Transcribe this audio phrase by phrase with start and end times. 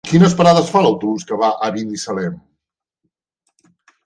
[0.11, 2.41] Quines parades fa l'autobús que va a Binissalem?